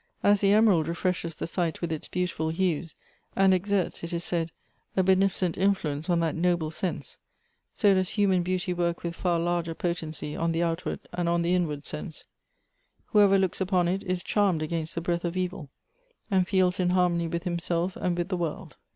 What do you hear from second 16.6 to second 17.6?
in harmony with